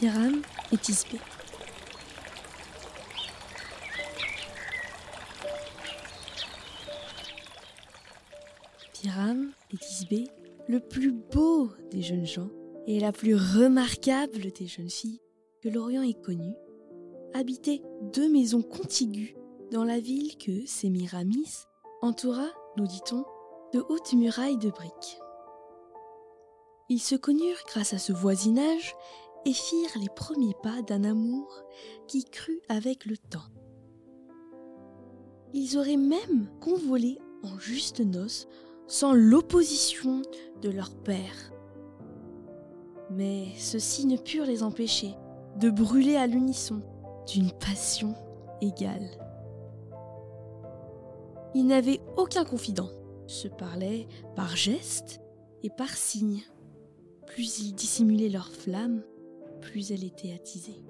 Piram 0.00 0.40
et 0.72 0.78
Tisbé. 0.78 1.18
Piram 8.94 9.50
et 9.70 9.76
Tisbé, 9.76 10.24
le 10.68 10.80
plus 10.80 11.12
beau 11.12 11.68
des 11.90 12.00
jeunes 12.00 12.24
gens 12.24 12.48
et 12.86 12.98
la 12.98 13.12
plus 13.12 13.34
remarquable 13.34 14.50
des 14.52 14.66
jeunes 14.66 14.88
filles 14.88 15.20
que 15.62 15.68
l'Orient 15.68 16.02
ait 16.02 16.14
connue, 16.14 16.56
habitaient 17.34 17.82
deux 18.14 18.32
maisons 18.32 18.62
contiguës 18.62 19.34
dans 19.70 19.84
la 19.84 20.00
ville 20.00 20.38
que 20.38 20.64
Sémiramis 20.64 21.66
entoura, 22.00 22.48
nous 22.78 22.86
dit-on, 22.86 23.26
de 23.74 23.84
hautes 23.90 24.14
murailles 24.14 24.56
de 24.56 24.70
briques. 24.70 25.20
Ils 26.88 27.00
se 27.00 27.16
connurent 27.16 27.64
grâce 27.68 27.92
à 27.92 27.98
ce 27.98 28.14
voisinage 28.14 28.96
et 29.44 29.52
firent 29.52 29.98
les 30.00 30.08
premiers 30.08 30.54
pas 30.62 30.82
d'un 30.82 31.04
amour 31.04 31.64
qui 32.06 32.24
crut 32.24 32.60
avec 32.68 33.06
le 33.06 33.16
temps. 33.16 33.48
Ils 35.52 35.78
auraient 35.78 35.96
même 35.96 36.48
convolé 36.60 37.18
en 37.42 37.58
juste 37.58 38.00
noces 38.00 38.46
sans 38.86 39.12
l'opposition 39.12 40.22
de 40.62 40.68
leur 40.68 40.94
père. 40.94 41.52
Mais 43.10 43.46
ceux-ci 43.56 44.06
ne 44.06 44.16
purent 44.16 44.46
les 44.46 44.62
empêcher 44.62 45.14
de 45.58 45.70
brûler 45.70 46.16
à 46.16 46.26
l'unisson 46.26 46.82
d'une 47.26 47.50
passion 47.50 48.14
égale. 48.60 49.08
Ils 51.54 51.66
n'avaient 51.66 52.00
aucun 52.16 52.44
confident, 52.44 52.90
se 53.26 53.48
parlaient 53.48 54.06
par 54.36 54.54
gestes 54.54 55.20
et 55.62 55.70
par 55.70 55.90
signes. 55.90 56.42
Plus 57.26 57.60
ils 57.60 57.74
dissimulaient 57.74 58.28
leur 58.28 58.50
flamme, 58.50 59.02
plus 59.70 59.92
elle 59.92 60.02
était 60.02 60.32
attisée. 60.32 60.82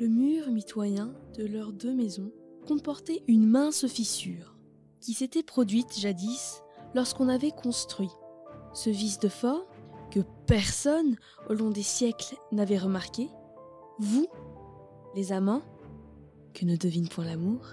Le 0.00 0.08
mur 0.08 0.50
mitoyen 0.50 1.12
de 1.36 1.44
leurs 1.44 1.72
deux 1.72 1.92
maisons 1.92 2.32
comportait 2.66 3.22
une 3.28 3.46
mince 3.46 3.86
fissure 3.86 4.56
qui 5.00 5.12
s'était 5.12 5.42
produite 5.42 5.98
jadis 5.98 6.62
lorsqu'on 6.94 7.28
avait 7.28 7.50
construit. 7.50 8.10
Ce 8.72 8.88
vice 8.88 9.18
de 9.18 9.28
forme 9.28 9.64
que 10.10 10.20
personne 10.46 11.16
au 11.50 11.52
long 11.52 11.70
des 11.70 11.82
siècles 11.82 12.36
n'avait 12.52 12.78
remarqué, 12.78 13.28
vous, 13.98 14.26
les 15.14 15.30
amants, 15.30 15.62
que 16.54 16.64
ne 16.64 16.76
devine 16.76 17.08
point 17.08 17.26
l'amour, 17.26 17.66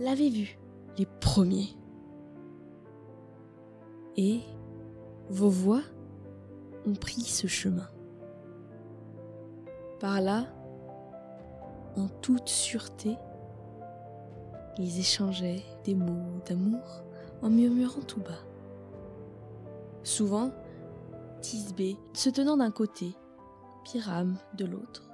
l'avez 0.00 0.30
vu, 0.30 0.58
les 0.96 1.06
premiers. 1.20 1.76
Et 4.16 4.40
vos 5.28 5.50
voix 5.50 5.82
ont 6.86 6.94
pris 6.94 7.20
ce 7.20 7.46
chemin. 7.46 7.88
Par 10.04 10.20
là, 10.20 10.44
en 11.96 12.08
toute 12.20 12.50
sûreté, 12.50 13.16
ils 14.76 14.98
échangeaient 15.00 15.64
des 15.82 15.94
mots 15.94 16.42
d'amour 16.44 17.04
en 17.40 17.48
murmurant 17.48 18.02
tout 18.02 18.20
bas. 18.20 18.44
Souvent, 20.02 20.50
Tisbé 21.40 21.96
se 22.12 22.28
tenant 22.28 22.58
d'un 22.58 22.70
côté, 22.70 23.14
Pyram 23.84 24.36
de 24.58 24.66
l'autre, 24.66 25.08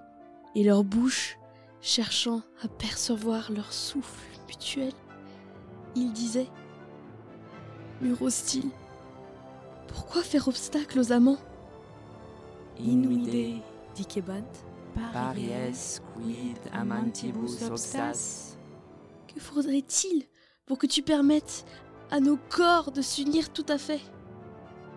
et 0.57 0.65
leurs 0.65 0.83
bouches 0.83 1.39
cherchant 1.81 2.43
à 2.61 2.67
percevoir 2.67 3.53
leur 3.53 3.73
souffle 3.73 4.27
mutuel, 4.49 4.93
ils 5.95 6.13
disaient 6.13 6.51
Mur 8.01 8.21
hostile, 8.23 8.71
pourquoi 9.87 10.25
faire 10.25 10.49
obstacle 10.49 10.99
aux 10.99 11.13
amants? 11.13 11.39
Inuide, 12.81 13.63
dit 13.95 14.07
Kebant. 14.07 14.70
Paries 14.95 16.01
quid 16.15 16.59
amantibus 16.73 17.63
obstas? 17.63 18.57
Que 19.27 19.41
faudrait-il 19.41 20.25
pour 20.67 20.79
que 20.79 20.87
tu 20.87 21.03
permettes 21.03 21.65
à 22.11 22.21
nos 22.21 22.37
corps 22.49 22.93
de 22.93 23.03
s'unir 23.03 23.53
tout 23.53 23.67
à 23.69 23.79
fait? 23.79 24.01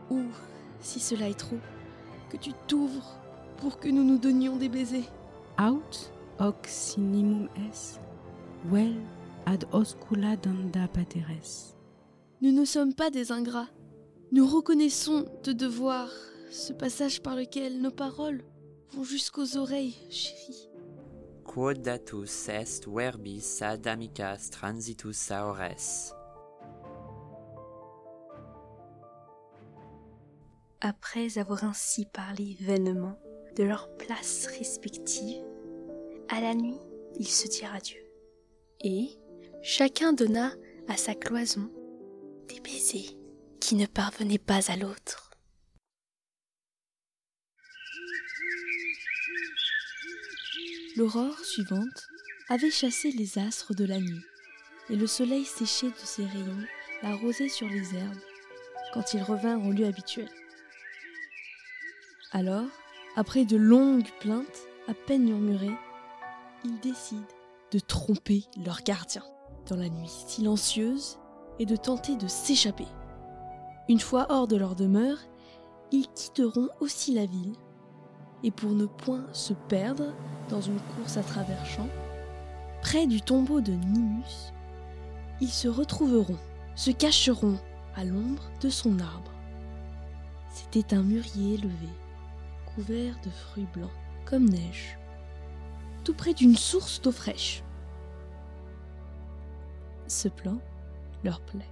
Ou, 0.09 0.23
si 0.79 0.99
cela 0.99 1.29
est 1.29 1.39
trop, 1.39 1.59
que 2.29 2.37
tu 2.37 2.51
t'ouvres 2.67 3.19
pour 3.57 3.79
que 3.79 3.89
nous 3.89 4.03
nous 4.03 4.17
donnions 4.17 4.57
des 4.57 4.69
baisers? 4.69 5.09
Aut 5.59 6.09
hoc 6.39 6.65
sinimum 6.67 7.47
es, 7.69 7.99
vel 8.65 8.95
ad 9.45 9.65
oscula 9.71 10.35
danda 10.35 10.87
pateres. 10.87 11.75
Nous 12.41 12.51
ne 12.51 12.65
sommes 12.65 12.93
pas 12.93 13.09
des 13.09 13.31
ingrats. 13.31 13.69
Nous 14.31 14.47
reconnaissons 14.47 15.25
de 15.43 15.53
devoir 15.53 16.09
ce 16.51 16.73
passage 16.73 17.21
par 17.21 17.35
lequel 17.35 17.81
nos 17.81 17.91
paroles 17.91 18.43
vont 18.93 19.03
jusqu'aux 19.03 19.57
oreilles, 19.57 19.95
chérie. 20.09 20.69
Quod 21.43 21.81
datus 21.81 22.49
est 22.49 22.87
verbis 22.87 23.59
ad 23.61 23.85
amicas 23.87 24.49
transitus 24.51 25.31
aures. 25.31 25.57
Après 30.81 31.37
avoir 31.37 31.63
ainsi 31.63 32.05
parlé 32.05 32.57
vainement 32.59 33.17
de 33.55 33.63
leurs 33.63 33.95
places 33.97 34.47
respectives, 34.47 35.45
à 36.29 36.41
la 36.41 36.55
nuit, 36.55 36.79
ils 37.19 37.27
se 37.27 37.47
dirent 37.47 37.73
adieu. 37.73 38.03
Et 38.81 39.09
chacun 39.61 40.13
donna 40.13 40.51
à 40.87 40.97
sa 40.97 41.15
cloison 41.15 41.69
des 42.49 42.59
baisers 42.59 43.17
qui 43.59 43.75
ne 43.75 43.85
parvenaient 43.85 44.37
pas 44.37 44.71
à 44.71 44.75
l'autre. 44.75 45.22
L'aurore 50.95 51.39
suivante 51.39 52.07
avait 52.49 52.69
chassé 52.69 53.11
les 53.11 53.39
astres 53.39 53.73
de 53.73 53.83
la 53.83 53.99
nuit, 53.99 54.21
et 54.91 54.95
le 54.95 55.07
soleil 55.07 55.43
séché 55.43 55.87
de 55.87 56.05
ses 56.05 56.23
rayons 56.23 56.63
la 57.01 57.15
rosée 57.15 57.49
sur 57.49 57.67
les 57.67 57.95
herbes 57.95 58.21
quand 58.93 59.15
ils 59.15 59.23
revinrent 59.23 59.65
au 59.65 59.71
lieu 59.71 59.87
habituel. 59.87 60.29
Alors, 62.31 62.67
après 63.15 63.43
de 63.43 63.57
longues 63.57 64.11
plaintes, 64.19 64.67
à 64.87 64.93
peine 64.93 65.23
murmurées, 65.23 65.75
ils 66.63 66.79
décident 66.79 67.21
de 67.71 67.79
tromper 67.79 68.43
leur 68.63 68.83
gardien 68.83 69.23
dans 69.67 69.77
la 69.77 69.89
nuit 69.89 70.11
silencieuse 70.27 71.17
et 71.57 71.65
de 71.65 71.75
tenter 71.75 72.17
de 72.17 72.27
s'échapper. 72.27 72.87
Une 73.89 73.99
fois 73.99 74.27
hors 74.29 74.47
de 74.47 74.57
leur 74.57 74.75
demeure, 74.75 75.17
ils 75.91 76.07
quitteront 76.09 76.69
aussi 76.81 77.15
la 77.15 77.25
ville, 77.25 77.55
et 78.43 78.51
pour 78.51 78.71
ne 78.71 78.85
point 78.85 79.25
se 79.31 79.53
perdre 79.53 80.13
dans 80.49 80.61
une 80.61 80.79
course 80.95 81.17
à 81.17 81.23
travers 81.23 81.65
champs, 81.65 81.89
près 82.81 83.07
du 83.07 83.21
tombeau 83.21 83.61
de 83.61 83.71
Nimus, 83.71 84.53
ils 85.39 85.49
se 85.49 85.67
retrouveront, 85.67 86.37
se 86.75 86.91
cacheront 86.91 87.57
à 87.95 88.03
l'ombre 88.03 88.43
de 88.61 88.69
son 88.69 88.99
arbre. 88.99 89.31
C'était 90.49 90.93
un 90.93 91.03
mûrier 91.03 91.55
élevé, 91.55 91.89
couvert 92.75 93.15
de 93.23 93.29
fruits 93.29 93.67
blancs, 93.73 93.89
comme 94.25 94.45
neige, 94.45 94.97
tout 96.03 96.13
près 96.13 96.33
d'une 96.33 96.55
source 96.55 97.01
d'eau 97.01 97.11
fraîche. 97.11 97.63
Ce 100.07 100.27
plan 100.27 100.59
leur 101.23 101.39
plaît. 101.41 101.69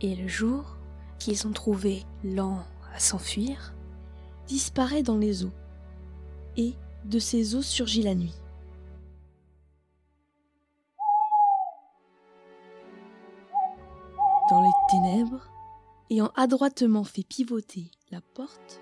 Et 0.00 0.16
le 0.16 0.26
jour 0.26 0.76
qu'ils 1.18 1.46
ont 1.46 1.52
trouvé 1.52 2.04
lent 2.24 2.64
à 2.94 2.98
s'enfuir, 2.98 3.74
disparaît 4.46 5.02
dans 5.02 5.18
les 5.18 5.44
eaux, 5.44 5.52
et 6.56 6.74
de 7.04 7.18
ces 7.18 7.54
eaux 7.54 7.62
surgit 7.62 8.02
la 8.02 8.14
nuit. 8.14 8.34
Dans 14.50 14.62
les 14.62 14.72
ténèbres, 14.90 15.48
ayant 16.10 16.30
adroitement 16.36 17.04
fait 17.04 17.26
pivoter 17.26 17.90
la 18.10 18.20
porte, 18.20 18.80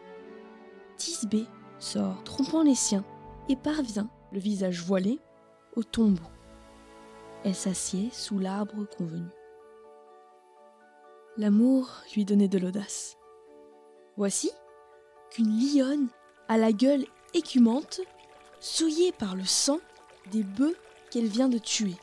Tisbé 0.97 1.47
sort, 1.79 2.23
trompant 2.25 2.63
les 2.63 2.75
siens, 2.75 3.05
et 3.49 3.57
parvient, 3.57 4.11
le 4.33 4.39
visage 4.39 4.83
voilé, 4.83 5.19
au 5.77 5.83
tombeau. 5.83 6.29
Elle 7.43 7.55
s'assied 7.55 8.11
sous 8.13 8.39
l'arbre 8.39 8.87
convenu. 8.99 9.29
L'amour 11.39 11.89
lui 12.15 12.27
donnait 12.27 12.49
de 12.49 12.59
l'audace. 12.59 13.17
Voici 14.17 14.51
qu'une 15.31 15.59
lionne 15.59 16.09
à 16.49 16.59
la 16.59 16.73
gueule 16.73 17.07
écumante, 17.35 18.01
souillée 18.61 19.13
par 19.13 19.37
le 19.37 19.45
sang 19.45 19.79
des 20.31 20.43
bœufs 20.43 20.77
qu'elle 21.11 21.29
vient 21.29 21.49
de 21.49 21.59
tuer, 21.59 21.97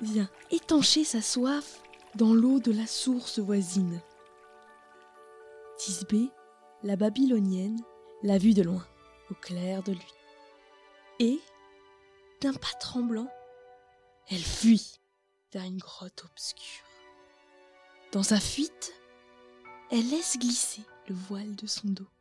vient 0.00 0.28
étancher 0.50 1.04
sa 1.04 1.22
soif 1.22 1.80
dans 2.14 2.34
l'eau 2.34 2.58
de 2.58 2.72
la 2.72 2.86
source 2.86 3.38
voisine. 3.38 4.00
Tisbé, 5.78 6.28
la 6.82 6.96
babylonienne, 6.96 7.80
l'a 8.22 8.38
vue 8.38 8.54
de 8.54 8.62
loin, 8.62 8.86
au 9.30 9.34
clair 9.34 9.82
de 9.82 9.92
lune. 9.92 10.00
Et, 11.18 11.40
d'un 12.40 12.52
pas 12.52 12.72
tremblant, 12.78 13.28
elle 14.28 14.42
fuit 14.42 15.00
vers 15.52 15.64
une 15.64 15.78
grotte 15.78 16.24
obscure. 16.24 16.86
Dans 18.12 18.22
sa 18.22 18.40
fuite, 18.40 18.92
elle 19.90 20.08
laisse 20.10 20.38
glisser 20.38 20.82
le 21.08 21.14
voile 21.14 21.54
de 21.56 21.66
son 21.66 21.88
dos. 21.88 22.11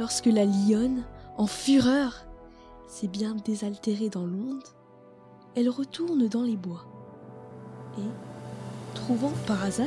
Lorsque 0.00 0.26
la 0.26 0.46
lionne, 0.46 1.04
en 1.36 1.46
fureur, 1.46 2.26
s'est 2.88 3.06
bien 3.06 3.34
désaltérée 3.34 4.08
dans 4.08 4.24
l'onde, 4.24 4.64
elle 5.54 5.68
retourne 5.68 6.26
dans 6.26 6.42
les 6.42 6.56
bois 6.56 6.86
et, 7.98 8.94
trouvant 8.94 9.32
par 9.46 9.62
hasard 9.62 9.86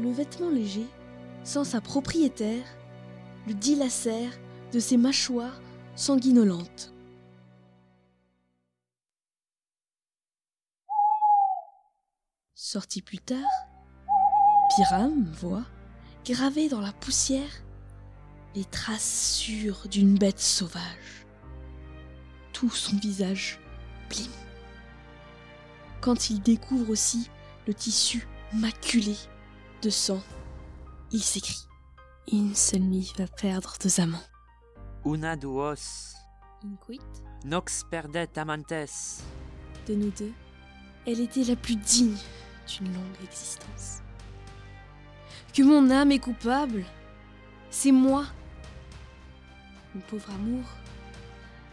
le 0.00 0.10
vêtement 0.10 0.50
léger, 0.50 0.86
sans 1.44 1.62
sa 1.62 1.80
propriétaire, 1.80 2.64
le 3.46 3.54
dilacère 3.54 4.32
de 4.72 4.80
ses 4.80 4.96
mâchoires 4.96 5.60
sanguinolentes. 5.94 6.92
Sorti 12.54 13.02
plus 13.02 13.18
tard, 13.18 13.38
Pyram 14.74 15.30
voit, 15.40 15.66
gravé 16.24 16.68
dans 16.68 16.80
la 16.80 16.92
poussière, 16.92 17.62
les 18.54 18.64
traces 18.64 19.38
sûres 19.38 19.88
d'une 19.88 20.18
bête 20.18 20.40
sauvage. 20.40 21.26
Tout 22.52 22.70
son 22.70 22.96
visage 22.96 23.58
blime. 24.08 24.30
Quand 26.00 26.30
il 26.30 26.40
découvre 26.40 26.90
aussi 26.90 27.30
le 27.66 27.74
tissu 27.74 28.26
maculé 28.52 29.16
de 29.82 29.90
sang, 29.90 30.22
il 31.12 31.22
s'écrie 31.22 31.66
Une 32.30 32.54
seule 32.54 32.82
nuit 32.82 33.12
va 33.16 33.26
perdre 33.26 33.74
deux 33.82 34.00
amants. 34.00 34.22
Una 35.04 35.36
duos, 35.36 36.14
Inquit 36.64 37.00
nox 37.44 37.84
perdet 37.90 38.28
amantes. 38.36 38.72
De 39.86 39.94
nous 39.94 40.10
deux, 40.10 40.32
elle 41.06 41.20
était 41.20 41.44
la 41.44 41.56
plus 41.56 41.76
digne 41.76 42.16
d'une 42.68 42.92
longue 42.92 43.24
existence. 43.24 44.00
Que 45.52 45.62
mon 45.62 45.90
âme 45.90 46.12
est 46.12 46.20
coupable, 46.20 46.84
c'est 47.70 47.92
moi, 47.92 48.26
mon 49.94 50.00
pauvre 50.02 50.30
amour, 50.30 50.64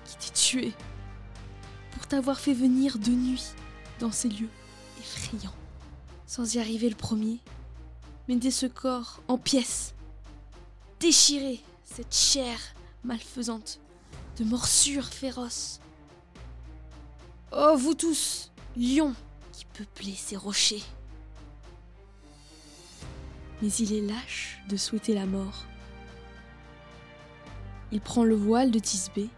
qui 0.06 0.18
t'ai 0.18 0.33
tué 0.33 0.74
pour 1.92 2.07
t'avoir 2.07 2.39
fait 2.39 2.54
venir 2.54 2.98
de 2.98 3.12
nuit 3.12 3.54
dans 4.00 4.12
ces 4.12 4.30
lieux 4.30 4.50
effrayants, 5.00 5.56
sans 6.25 6.56
y 6.56 6.60
arriver 6.60 6.89
le 6.89 6.95
premier, 6.95 7.39
mais 8.27 8.51
ce 8.51 8.66
corps 8.66 9.21
en 9.27 9.38
pièces, 9.38 9.94
déchirer 11.00 11.60
cette 11.83 12.13
chair 12.13 12.60
malfaisante 13.04 13.80
de 14.38 14.44
morsures 14.44 15.07
féroces. 15.07 15.80
Oh, 17.51 17.75
vous 17.77 17.95
tous, 17.95 18.51
lions 18.77 19.15
qui 19.51 19.65
peuplez 19.65 20.13
ces 20.15 20.38
rochers. 20.38 20.83
Mais 23.62 23.69
il 23.74 23.94
est 23.94 24.01
lâche 24.01 24.60
de 24.69 24.77
souhaiter 24.77 25.13
la 25.13 25.25
mort. 25.25 25.65
Il 27.91 28.01
prend 28.01 28.24
le 28.24 28.36
voile 28.36 28.71
de 28.71 28.80
Tisbé 28.80 29.30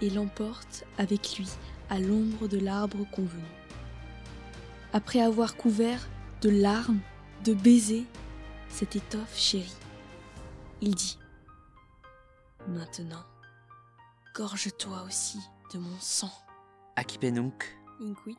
et 0.00 0.10
l'emporte 0.10 0.84
avec 0.98 1.38
lui 1.38 1.48
à 1.90 1.98
l'ombre 1.98 2.48
de 2.48 2.58
l'arbre 2.58 3.06
convenu. 3.10 3.42
Après 4.92 5.20
avoir 5.20 5.56
couvert 5.56 6.08
de 6.40 6.50
larmes, 6.50 7.00
de 7.44 7.54
baisers, 7.54 8.04
cette 8.68 8.96
étoffe 8.96 9.36
chérie, 9.36 9.76
il 10.80 10.94
dit 10.94 11.18
Maintenant, 12.68 13.24
gorge-toi 14.34 15.04
aussi 15.06 15.38
de 15.72 15.78
mon 15.78 15.96
sang. 16.00 16.32
Accipenunc, 16.96 17.78
Inquit. 18.00 18.36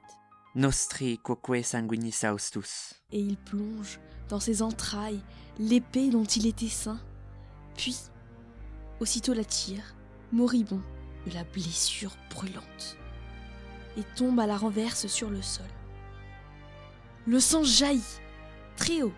nostri 0.56 1.18
quoque 1.20 1.64
sanguinis 1.64 2.26
austus. 2.26 2.96
Et 3.12 3.22
il 3.22 3.38
plonge 3.38 4.00
dans 4.28 4.40
ses 4.40 4.62
entrailles 4.62 5.22
l'épée 5.60 6.10
dont 6.10 6.26
il 6.26 6.46
était 6.46 6.68
saint, 6.68 7.00
puis 7.76 7.96
aussitôt 9.00 9.34
la 9.34 9.46
tire, 9.46 9.96
moribond 10.32 10.82
de 11.26 11.34
la 11.34 11.44
blessure 11.44 12.16
brûlante, 12.30 12.98
et 13.98 14.04
tombe 14.16 14.40
à 14.40 14.48
la 14.48 14.58
renverse 14.58 15.08
sur 15.08 15.30
le 15.30 15.42
sol. 15.42 15.66
Le 17.26 17.40
sang 17.40 17.64
jaillit, 17.64 18.20
très 18.76 19.02
haut, 19.02 19.14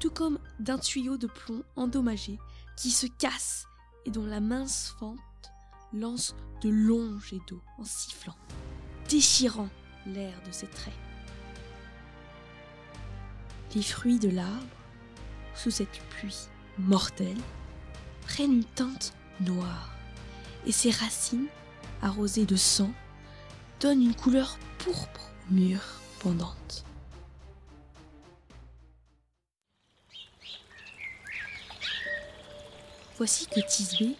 tout 0.00 0.10
comme 0.10 0.38
d'un 0.60 0.78
tuyau 0.78 1.16
de 1.16 1.26
plomb 1.26 1.62
endommagé 1.76 2.38
qui 2.76 2.90
se 2.90 3.06
casse 3.06 3.66
et 4.04 4.10
dont 4.10 4.26
la 4.26 4.40
mince 4.40 4.94
fente 4.98 5.18
lance 5.92 6.34
de 6.60 6.68
longs 6.68 7.18
jets 7.20 7.40
d'eau 7.48 7.62
en 7.78 7.84
sifflant, 7.84 8.36
déchirant 9.08 9.68
l'air 10.06 10.34
de 10.46 10.52
ses 10.52 10.66
traits. 10.66 10.94
Les 13.74 13.82
fruits 13.82 14.18
de 14.18 14.28
l'arbre, 14.28 14.66
sous 15.54 15.70
cette 15.70 16.00
pluie 16.10 16.48
mortelle, 16.78 17.40
prennent 18.26 18.52
une 18.52 18.64
teinte 18.64 19.12
noire, 19.40 19.90
et 20.66 20.72
ses 20.72 20.90
racines, 20.90 21.46
arrosées 22.02 22.46
de 22.46 22.56
sang, 22.56 22.90
donnent 23.80 24.02
une 24.02 24.14
couleur 24.14 24.58
pourpre 24.78 25.30
aux 25.50 25.54
murs 25.54 26.00
pendantes. 26.20 26.84
Voici 33.16 33.46
que 33.46 33.60
Tisbé, 33.60 34.16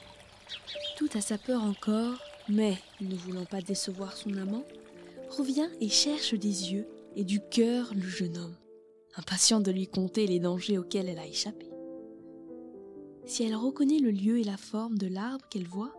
tout 0.97 1.09
à 1.15 1.21
sa 1.21 1.37
peur 1.37 1.63
encore, 1.63 2.17
mais 2.49 2.79
ne 3.01 3.17
voulant 3.17 3.45
pas 3.45 3.61
décevoir 3.61 4.17
son 4.17 4.37
amant, 4.37 4.65
revient 5.31 5.69
et 5.81 5.89
cherche 5.89 6.35
des 6.35 6.73
yeux 6.73 6.87
et 7.17 7.25
du 7.25 7.41
cœur 7.41 7.93
le 7.95 8.07
jeune 8.09 8.37
homme, 8.37 8.57
impatient 9.17 9.61
de 9.61 9.73
lui 9.73 9.89
conter 9.89 10.27
les 10.27 10.39
dangers 10.39 10.79
auxquels 10.79 11.09
elle 11.09 11.19
a 11.19 11.27
échappé. 11.27 11.74
Si 13.27 13.43
elle 13.43 13.57
reconnaît 13.57 13.99
le 13.99 14.11
lieu 14.11 14.39
et 14.39 14.45
la 14.45 14.57
forme 14.57 14.99
de 14.99 15.07
l'arbre 15.07 15.47
qu'elle 15.49 15.67
voit, 15.67 15.93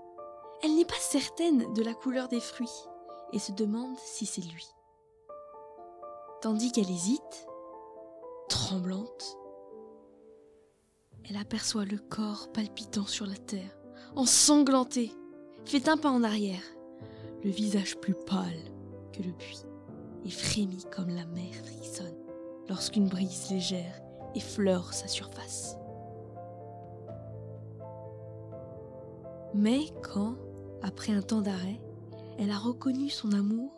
elle 0.61 0.75
n'est 0.75 0.85
pas 0.85 0.93
certaine 0.99 1.73
de 1.73 1.83
la 1.83 1.93
couleur 1.93 2.27
des 2.27 2.39
fruits 2.39 2.67
et 3.33 3.39
se 3.39 3.51
demande 3.51 3.97
si 3.97 4.25
c'est 4.25 4.41
lui. 4.41 4.65
Tandis 6.41 6.71
qu'elle 6.71 6.89
hésite, 6.89 7.47
tremblante, 8.47 9.37
elle 11.27 11.37
aperçoit 11.37 11.85
le 11.85 11.97
corps 11.97 12.51
palpitant 12.53 13.07
sur 13.07 13.25
la 13.25 13.35
terre, 13.35 13.75
ensanglanté, 14.15 15.11
fait 15.65 15.89
un 15.89 15.97
pas 15.97 16.11
en 16.11 16.23
arrière, 16.23 16.61
le 17.43 17.49
visage 17.49 17.97
plus 17.97 18.13
pâle 18.13 18.71
que 19.11 19.23
le 19.23 19.31
buis, 19.31 19.63
et 20.23 20.29
frémit 20.29 20.85
comme 20.95 21.09
la 21.09 21.25
mer 21.25 21.53
frissonne 21.63 22.17
lorsqu'une 22.69 23.07
brise 23.07 23.49
légère 23.49 24.01
effleure 24.35 24.93
sa 24.93 25.07
surface. 25.07 25.77
Mais 29.55 29.85
quand, 30.03 30.35
après 30.81 31.13
un 31.13 31.21
temps 31.21 31.39
d'arrêt, 31.39 31.79
elle 32.37 32.51
a 32.51 32.57
reconnu 32.57 33.09
son 33.09 33.31
amour, 33.31 33.71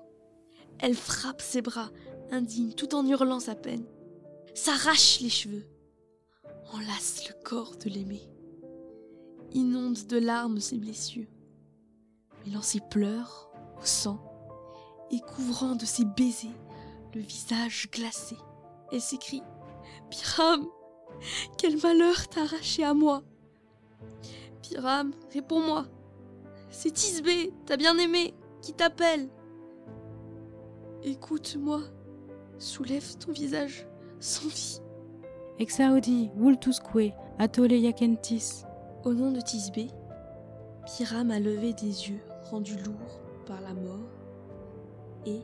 elle 0.79 0.95
frappe 0.95 1.39
ses 1.39 1.61
bras, 1.61 1.91
indigne, 2.31 2.73
tout 2.73 2.95
en 2.95 3.05
hurlant 3.05 3.39
sa 3.39 3.53
peine, 3.53 3.85
s'arrache 4.55 5.19
les 5.21 5.29
cheveux, 5.29 5.67
enlace 6.73 7.29
le 7.29 7.35
corps 7.43 7.75
de 7.77 7.91
l'aimé, 7.91 8.27
inonde 9.53 10.07
de 10.07 10.17
larmes 10.17 10.59
ses 10.59 10.79
blessures, 10.79 11.27
mêlant 12.43 12.63
ses 12.63 12.81
pleurs 12.89 13.51
au 13.79 13.85
sang 13.85 14.19
et 15.11 15.19
couvrant 15.19 15.75
de 15.75 15.85
ses 15.85 16.05
baisers 16.05 16.49
le 17.13 17.21
visage 17.21 17.87
glacé. 17.91 18.35
Elle 18.91 19.01
s'écrie 19.01 19.43
Pyram, 20.09 20.65
quel 21.59 21.79
malheur 21.79 22.27
t'a 22.29 22.41
arraché 22.41 22.83
à 22.83 22.95
moi 22.95 23.21
Pyram, 24.67 25.11
réponds-moi. 25.33 25.85
C'est 26.69 26.91
Tisbé, 26.91 27.53
ta 27.65 27.77
bien-aimée, 27.77 28.33
qui 28.61 28.73
t'appelle. 28.73 29.29
Écoute-moi, 31.03 31.81
soulève 32.57 33.17
ton 33.17 33.31
visage 33.31 33.87
sans 34.19 34.47
vie. 34.47 34.81
Exaudi, 35.59 36.29
vultusque, 36.35 36.83
atole 37.39 37.71
yacentis. 37.71 38.63
Au 39.05 39.13
nom 39.13 39.31
de 39.31 39.39
Tisbé, 39.39 39.87
Pyram 40.85 41.31
a 41.31 41.39
levé 41.39 41.73
des 41.73 42.09
yeux 42.09 42.21
rendus 42.49 42.77
lourds 42.83 43.21
par 43.45 43.61
la 43.61 43.73
mort 43.73 44.09
et, 45.25 45.41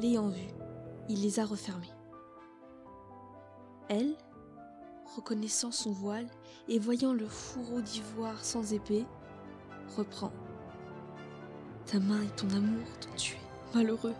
l'ayant 0.00 0.28
vu, 0.28 0.48
il 1.08 1.22
les 1.22 1.38
a 1.38 1.44
refermés. 1.44 1.92
Elle, 3.88 4.16
reconnaissant 5.16 5.70
son 5.72 5.92
voile 5.92 6.26
et 6.68 6.78
voyant 6.78 7.12
le 7.12 7.26
fourreau 7.26 7.80
d'ivoire 7.80 8.44
sans 8.44 8.72
épée, 8.72 9.04
reprend. 9.96 10.32
Ta 11.86 11.98
main 11.98 12.22
et 12.22 12.36
ton 12.36 12.48
amour 12.50 12.86
t'ont 13.00 13.16
tué, 13.16 13.38
malheureux. 13.74 14.14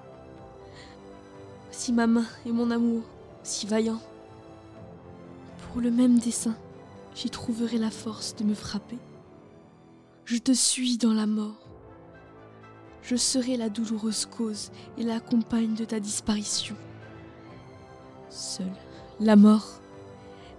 Voici 1.67 1.93
ma 1.93 2.07
main 2.07 2.27
et 2.47 2.53
mon 2.53 2.71
amour, 2.71 3.03
si 3.43 3.67
vaillant. 3.67 4.01
Pour 5.61 5.83
le 5.83 5.91
même 5.91 6.19
dessein, 6.19 6.57
j'y 7.15 7.31
trouverai 7.31 7.79
la 7.79 7.91
force 7.91 8.35
de 8.37 8.45
me 8.45 8.55
frapper. 8.55 8.99
Je 10.25 10.39
te 10.39 10.53
suis 10.53 10.99
dans 10.99 11.13
la 11.13 11.27
mort. 11.27 11.69
Je 13.03 13.17
serai 13.17 13.57
la 13.57 13.69
douloureuse 13.69 14.27
cause 14.27 14.71
et 14.97 15.03
la 15.03 15.21
compagne 15.21 15.75
de 15.75 15.85
ta 15.85 16.01
disparition. 16.01 16.77
Seule, 18.29 18.67
la 19.21 19.37
mort, 19.37 19.81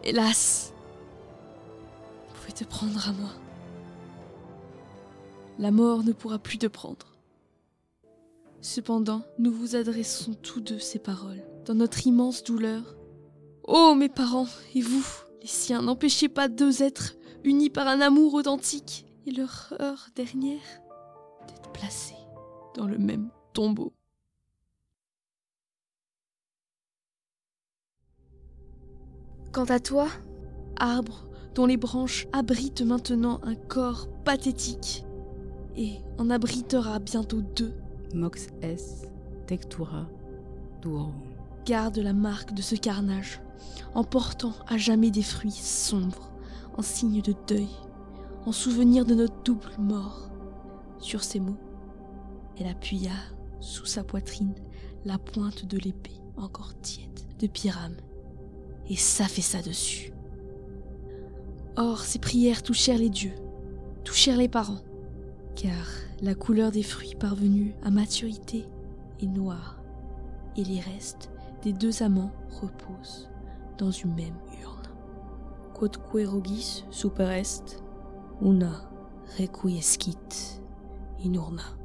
hélas, 0.03 0.73
pouvait 2.33 2.53
te 2.53 2.63
prendre 2.63 3.07
à 3.07 3.11
moi? 3.13 3.29
la 5.59 5.71
mort 5.71 6.03
ne 6.03 6.13
pourra 6.13 6.39
plus 6.39 6.57
te 6.57 6.67
prendre. 6.67 7.17
Cependant, 8.61 9.21
nous 9.37 9.51
vous 9.51 9.75
adressons 9.75 10.33
tous 10.33 10.61
deux 10.61 10.79
ces 10.79 10.99
paroles, 10.99 11.43
dans 11.65 11.75
notre 11.75 12.07
immense 12.07 12.43
douleur. 12.43 12.95
Ô 13.65 13.93
mes 13.93 14.09
parents, 14.09 14.47
et 14.73 14.81
vous, 14.81 15.05
les 15.41 15.47
siens, 15.47 15.81
n'empêchez 15.81 16.29
pas 16.29 16.47
deux 16.47 16.81
êtres 16.81 17.15
unis 17.43 17.69
par 17.69 17.87
un 17.87 18.01
amour 18.01 18.33
authentique 18.33 19.05
et 19.25 19.31
leur 19.31 19.73
heure 19.79 20.07
dernière 20.15 20.81
d'être 21.47 21.71
placés 21.71 22.15
dans 22.75 22.87
le 22.87 22.97
même 22.97 23.29
tombeau. 23.53 23.93
Quant 29.51 29.65
à 29.65 29.79
toi, 29.79 30.07
arbre 30.77 31.25
dont 31.55 31.65
les 31.65 31.77
branches 31.77 32.27
abritent 32.33 32.83
maintenant 32.83 33.39
un 33.43 33.55
corps 33.55 34.07
pathétique, 34.23 35.05
et 35.75 35.93
en 36.19 36.29
abritera 36.29 36.99
bientôt 36.99 37.41
deux, 37.41 37.73
Mox 38.13 38.47
S. 38.61 39.07
Tectura 39.47 40.07
Duorum. 40.81 41.15
garde 41.65 41.97
la 41.97 42.13
marque 42.13 42.53
de 42.53 42.61
ce 42.61 42.75
carnage, 42.75 43.41
en 43.95 44.03
portant 44.03 44.53
à 44.67 44.77
jamais 44.77 45.09
des 45.09 45.23
fruits 45.23 45.51
sombres, 45.51 46.31
en 46.77 46.83
signe 46.83 47.21
de 47.21 47.33
deuil, 47.47 47.69
en 48.45 48.51
souvenir 48.51 49.03
de 49.03 49.15
notre 49.15 49.41
double 49.43 49.71
mort. 49.79 50.29
Sur 50.99 51.23
ces 51.23 51.39
mots, 51.39 51.57
elle 52.59 52.67
appuya 52.67 53.13
sous 53.61 53.85
sa 53.85 54.03
poitrine 54.03 54.53
la 55.05 55.17
pointe 55.17 55.65
de 55.65 55.77
l'épée 55.77 56.21
encore 56.37 56.79
tiède 56.81 57.19
de 57.39 57.47
Pyram 57.47 57.95
et 58.89 58.95
s'affaissa 58.95 59.61
dessus. 59.61 60.11
Or, 61.77 61.99
ces 62.01 62.19
prières 62.19 62.63
touchèrent 62.63 62.97
les 62.97 63.09
dieux, 63.09 63.35
touchèrent 64.03 64.37
les 64.37 64.49
parents, 64.49 64.81
car 65.55 65.87
la 66.21 66.35
couleur 66.35 66.71
des 66.71 66.83
fruits 66.83 67.15
parvenus 67.15 67.73
à 67.83 67.91
maturité 67.91 68.65
est 69.21 69.27
noire, 69.27 69.81
et 70.57 70.63
les 70.63 70.79
restes 70.79 71.29
des 71.63 71.73
deux 71.73 72.03
amants 72.03 72.31
reposent 72.61 73.29
dans 73.77 73.91
une 73.91 74.13
même 74.13 74.37
urne. 74.61 74.89
Quodque 75.73 76.25
rogis 76.25 76.83
super 76.89 77.29
est, 77.29 77.81
una 78.41 78.89
requiescit 79.37 80.59
in 81.23 81.33
urna. 81.33 81.78